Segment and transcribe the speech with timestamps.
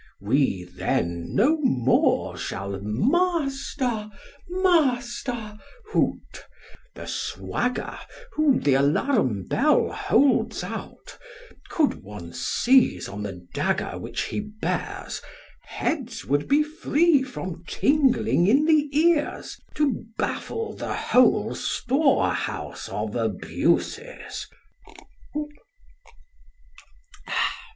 [0.19, 4.09] We then no more shall Master,
[4.49, 5.59] master,
[5.93, 6.47] whoot,
[6.95, 7.99] The swagger,
[8.31, 11.19] who th' alarum bell holds out;
[11.69, 15.21] Could one seize on the dagger which he bears,
[15.65, 23.15] Heads would be free from tingling in the ears, To baffle the whole storehouse of
[23.15, 24.47] abuses.